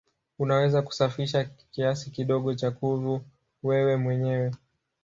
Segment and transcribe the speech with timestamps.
[0.39, 3.21] Unaweza kusafisha kiasi kidogo cha kuvu
[3.63, 4.51] wewe mwenyewe.